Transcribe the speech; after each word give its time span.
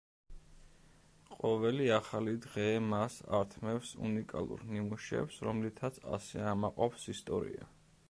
ყოველი 1.33 1.89
ახალი 1.97 2.33
დღე 2.47 2.65
მას 2.87 3.19
ართმევს 3.41 3.93
უნიკალურ 4.09 4.67
ნიმუშებს, 4.73 5.41
რომლითაც 5.51 6.05
ასე 6.19 6.47
ამაყობს 6.57 7.11
ისტორია. 7.19 7.75